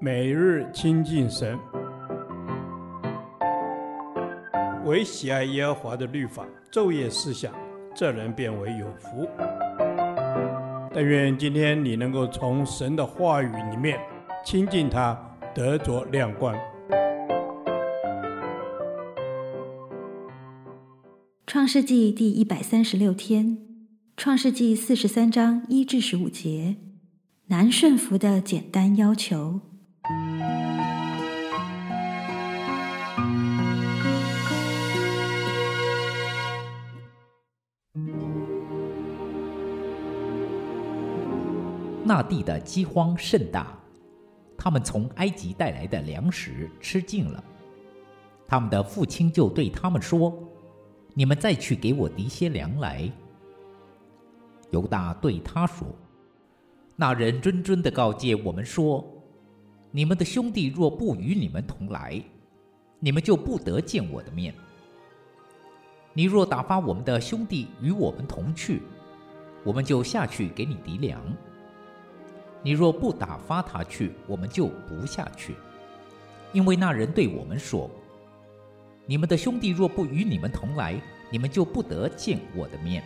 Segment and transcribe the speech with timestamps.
[0.00, 1.58] 每日亲近神，
[4.84, 7.52] 唯喜爱耶和华的律法，昼夜思想，
[7.94, 9.28] 这人便为有福。
[10.92, 13.98] 但愿今天你能够从神的话语里面
[14.44, 15.18] 亲近他，
[15.54, 16.54] 得着亮光。
[21.46, 23.58] 创世纪第一百三十六天，
[24.16, 26.76] 创世纪四十三章一至十五节，
[27.48, 29.60] 难顺服的简单要求。
[42.02, 43.78] 那地的饥荒甚大，
[44.56, 47.44] 他们从埃及带来的粮食吃尽了。
[48.46, 50.32] 他们的父亲就对他们说
[51.12, 53.10] ：“你们再去给我提些粮来。”
[54.70, 55.86] 犹大对他说
[56.96, 59.04] ：“那人谆谆地告诫我们说，
[59.90, 62.22] 你们的兄弟若不与你们同来，
[63.00, 64.54] 你们就不得见我的面。
[66.12, 68.82] 你若打发我们的兄弟与我们同去，
[69.64, 71.20] 我们就下去给你提粮。”
[72.62, 75.54] 你若不打发他去，我们就不下去，
[76.52, 77.90] 因为那人对我们说
[79.04, 80.98] ：“你们的兄弟若不与你们同来，
[81.30, 83.04] 你们就不得见我的面。”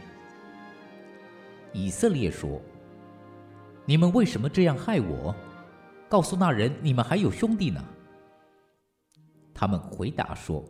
[1.72, 2.60] 以色列说
[3.88, 5.34] ：“你们为什么这样害我？
[6.10, 7.82] 告诉那人，你们还有兄弟呢。”
[9.54, 10.62] 他们回答说：“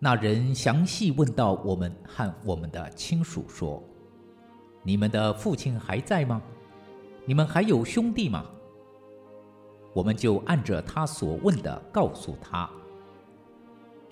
[0.00, 3.80] 那人详细问到我们和我们的亲属说
[4.82, 6.42] ：‘你们的父亲还在吗？’”
[7.26, 8.44] 你们还有兄弟吗？
[9.92, 12.68] 我们就按着他所问的告诉他。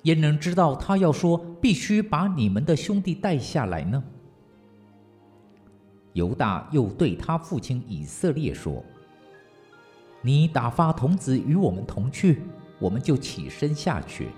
[0.04, 4.00] 焉能知道他要说必须把你们的兄弟带下来呢？
[6.12, 8.82] 犹大又对他父亲以色列说
[10.22, 12.42] ：“你打发童子与我们同去，
[12.78, 14.28] 我们就起身下去，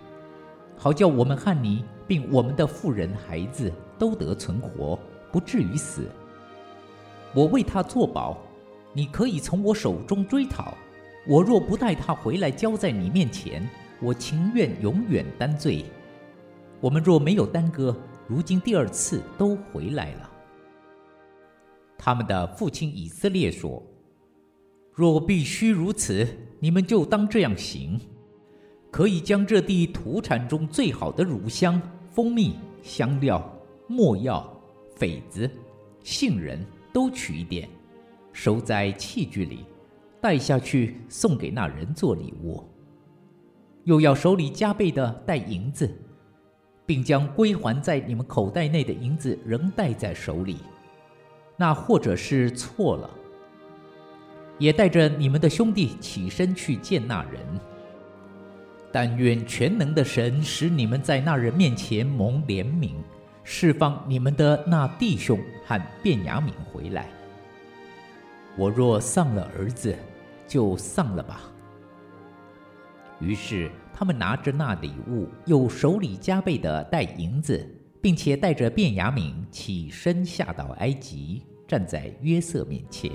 [0.77, 4.99] 好叫我们和你并我们的妇人孩子都得存活，
[5.33, 6.09] 不至于死。
[7.35, 8.39] 我为他作保。”
[8.97, 10.73] 你可以从我手中追讨，
[11.27, 13.69] 我若不带他回来交在你面前，
[14.01, 15.85] 我情愿永远担罪。
[16.81, 17.97] 我们若没有耽搁，
[18.29, 20.31] 如今第二次都回来了。
[22.05, 23.83] 他们的父亲以色列说
[24.93, 26.29] ：“若必须如此，
[26.61, 27.99] 你们就当这样行，
[28.91, 33.43] 可以将这地土产中最好的乳香、蜂蜜、香料、
[33.89, 34.55] 没药、
[34.99, 35.51] 榧子、
[36.03, 37.67] 杏仁都取一点。”
[38.35, 39.65] 收在器具里，
[40.21, 42.63] 带下去送给那人做礼物。
[43.85, 45.91] 又要手里加倍的带银子，
[46.85, 50.59] 并将归还在你们口袋内的银子仍带在手里。
[51.57, 53.11] 那或者是错了，
[54.59, 57.41] 也带着你们的兄弟起身去见那人。
[58.91, 62.93] 但愿全能的神使你们在那人面前蒙怜悯，
[63.43, 67.09] 释放你们的那弟兄和便雅悯回来。
[68.57, 69.97] 我若丧了儿子，
[70.47, 71.41] 就丧了吧。
[73.19, 77.69] 于是他们拿着那礼物，又手里加倍的带银子，
[78.05, 83.11] 并且带着便雅悯起身下到埃及，站在约瑟面前。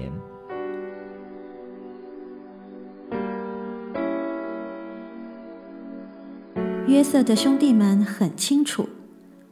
[6.88, 8.90] 约瑟的兄弟们很清楚，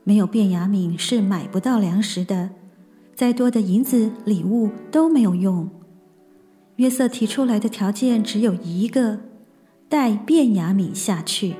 [0.03, 2.49] 没有便雅悯是买不到粮食的，
[3.13, 5.69] 再多的银子礼物都没有用。
[6.77, 9.19] 约瑟提出来的条件只有一个，
[9.87, 11.53] 带便雅悯下去，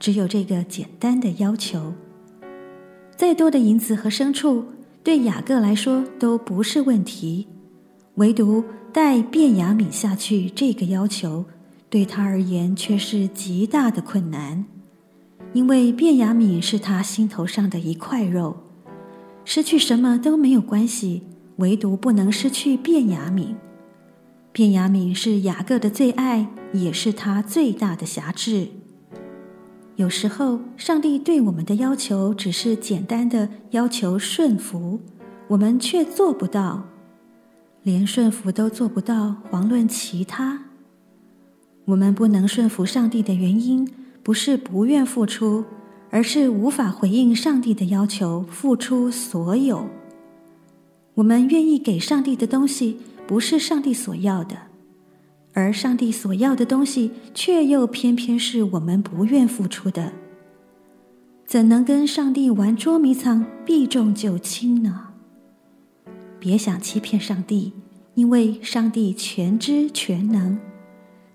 [0.00, 1.94] 只有这个简单的要求。
[3.18, 4.64] 再多的银子和牲畜，
[5.02, 7.48] 对雅各来说都不是问题，
[8.14, 8.62] 唯独
[8.92, 11.44] 带便雅悯下去这个要求，
[11.90, 14.64] 对他而言却是极大的困难，
[15.52, 18.56] 因为便雅悯是他心头上的一块肉，
[19.44, 21.24] 失去什么都没有关系，
[21.56, 23.56] 唯独不能失去便雅悯。
[24.52, 28.68] 便雅悯是雅各的最爱，也是他最大的辖制。
[29.98, 35.00] 有时候，上帝对我们的要求只是简单的要求顺服，
[35.48, 36.84] 我们却做不到，
[37.82, 40.62] 连顺服都做不到，遑论其他。
[41.86, 43.92] 我们不能顺服上帝的原因，
[44.22, 45.64] 不是不愿付出，
[46.10, 49.84] 而是无法回应上帝的要求，付出所有。
[51.14, 54.56] 我们愿意给上帝的东西，不是上帝所要的，
[55.52, 60.12] 而上帝所要的东西，却又偏偏是我们不愿付出的，
[61.44, 65.08] 怎能跟上帝玩捉迷藏、避重就轻呢？
[66.38, 67.72] 别想欺骗上帝，
[68.14, 70.58] 因为上帝全知全能，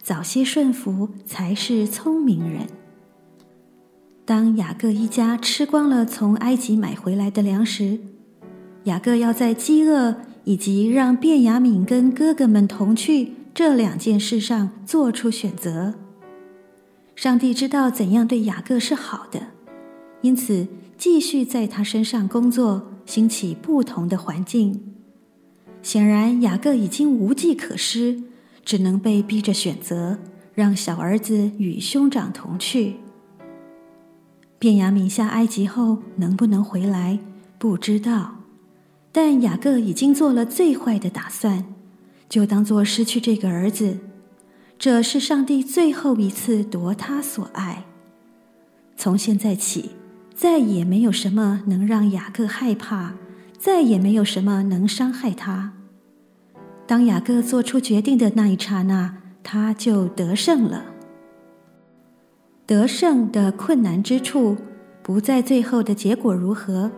[0.02, 2.68] 早些顺服才是聪明人。
[4.26, 8.00] 当雅各一家吃光了从埃及买回来的粮食，
[8.86, 15.94] 雅各要在饥饿以及让便雅悯跟哥哥们同去这两件事上做出选择。
[17.16, 19.48] 上帝知道怎样对雅各是好的，
[20.22, 20.68] 因此
[20.98, 24.94] 继续在他身上工作，兴起不同的环境。
[25.82, 28.24] 显然，雅各已经无计可施。
[28.66, 30.18] 只能被逼着选择，
[30.54, 32.96] 让小儿子与兄长同去。
[34.58, 37.20] 便雅悯下埃及后能不能回来，
[37.58, 38.36] 不知道。
[39.12, 41.66] 但雅各已经做了最坏的打算，
[42.34, 44.00] 就当做失去这个儿子。
[44.80, 47.86] 这是上帝最后一次夺他所爱。
[48.98, 49.92] 从现在起，
[50.34, 53.14] 再也没有什么能让雅各害怕，
[53.60, 55.74] 再也没有什么能伤害他。
[56.88, 60.86] 当雅各做出决定的那一刹那，他就得胜了。
[62.66, 64.58] 得胜的困难之处，
[65.04, 66.90] 不在最后的结果如何，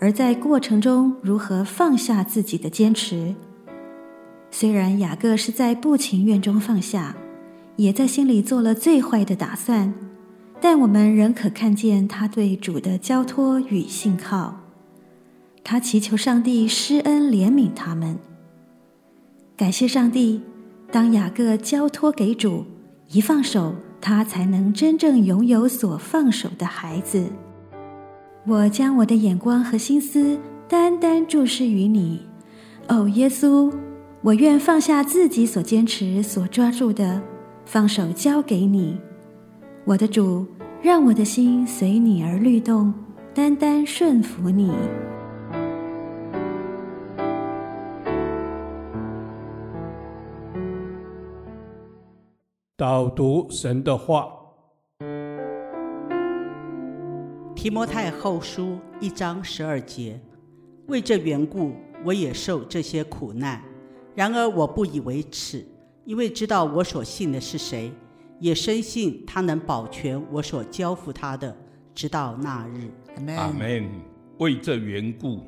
[0.00, 3.32] 而在过程中如何放下自己的坚持。
[4.50, 7.14] 虽然雅各是在不情愿中放下，
[7.76, 9.94] 也在心里做了最坏的打算，
[10.60, 14.60] 但我们仍可看见他对主的交托与信靠。
[15.62, 18.18] 他祈求上帝施恩怜悯他们。
[19.56, 20.40] 感谢上帝，
[20.90, 22.64] 当雅各交托给主，
[23.10, 27.26] 一放手，他才能真正拥有所放手的孩子。
[28.46, 32.22] 我将我的眼光和心思单单注视于你，
[32.88, 33.72] 哦，耶稣，
[34.22, 37.22] 我愿放下自己所坚持、所抓住的，
[37.64, 39.00] 放手交给你。
[39.86, 40.46] 我的主，
[40.82, 42.92] 让我的心随你而律动，
[43.32, 44.74] 单单顺服你。
[52.76, 54.30] 导读神的话，
[57.54, 60.20] 提摩太后书一章十二节，
[60.88, 61.72] 为这缘故，
[62.04, 63.69] 我也受这些苦难。
[64.14, 65.66] 然而我不以为耻，
[66.04, 67.92] 因为知道我所信的是谁，
[68.38, 71.56] 也深信他能保全我所交付他的，
[71.94, 72.90] 直到那日。
[73.36, 73.88] 阿门。
[74.38, 75.40] 为这缘故，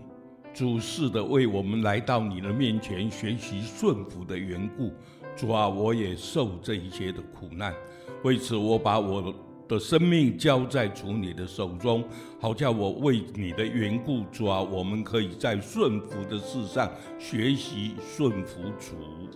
[0.52, 4.92] 主是的为我们来到你的面前学习顺服的缘故。
[5.34, 7.74] 主啊，我也受这一些的苦难，
[8.22, 9.34] 为此我把我
[9.72, 12.04] 的生命交在主你的手中，
[12.38, 18.94] 好叫我为你的缘故，主啊，我们可以在顺服的事上学习顺服主。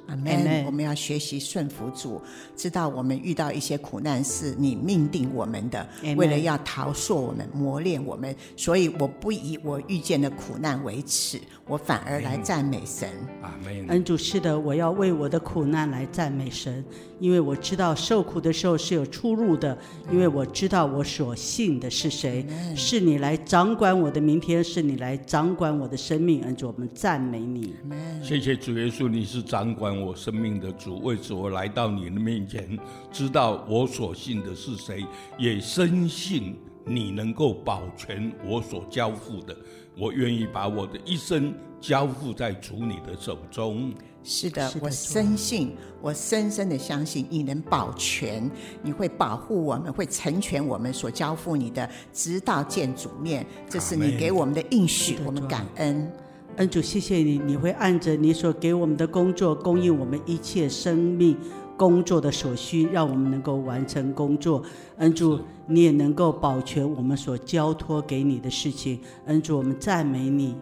[0.08, 0.62] 阿门。
[0.66, 2.20] 我们要学习顺服主，
[2.54, 6.16] 知道我们遇到一些苦难是你命定我们的，Amen.
[6.16, 13.08] 为了要陶塑我们、磨练我们，所以我不以我遇见的苦难为耻，我反而来赞美神。
[13.40, 13.86] 阿门。
[13.88, 16.84] 恩主是的，我要为我的苦难来赞美神，
[17.18, 19.76] 因为我知道受苦的时候是有出入的，
[20.12, 26.42] 因为我知道我所信的是谁是你来掌管我的明天，是你来掌管我的生命。
[26.42, 27.74] 恩主，我们赞美你。
[28.22, 30.00] 谢谢主耶稣，你是掌管。
[30.00, 32.78] 我生命的主，为此我来到你的面前，
[33.10, 35.04] 知道我所信的是谁，
[35.38, 39.56] 也深信你能够保全我所交付的。
[39.98, 43.92] 我愿意把我的一生交付在主你的手中。
[44.28, 48.50] 是的，我深信，我深深的相信你能保全，
[48.82, 53.46] 你会保护我们，会成全我们所交付你的，直到见主面。
[53.68, 56.10] 这是你给我们的应许，我们感恩。
[56.56, 61.36] 恩主，谢谢你，你会按着你所给我们的工作，供应我们一切生命
[61.76, 64.60] 工作的所需，让我们能够完成工作。
[64.96, 68.98] 恩主，你也能够保全我们所交托给你的事情。
[69.26, 70.56] 恩主，我们赞美你。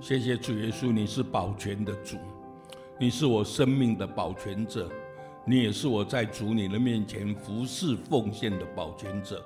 [0.00, 2.16] 谢谢主耶稣，你是保全的主，
[2.98, 4.88] 你是我生命的保全者，
[5.44, 9.44] 你也是我在主你的面前服侍奉献的保全者。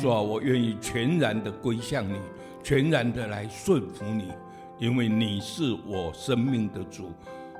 [0.00, 2.18] 主啊，我愿意全然的归向你，
[2.62, 4.32] 全然的来顺服你。
[4.78, 7.12] 因为你是我生命的主，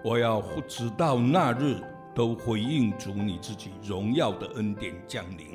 [0.02, 1.76] 我要直到那日
[2.14, 5.49] 都回应主你自己荣耀的恩典降临。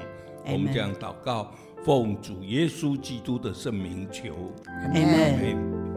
[0.45, 1.51] 我们这样祷告，
[1.83, 4.35] 奉主耶稣基督的圣名求。
[4.67, 5.84] 阿门。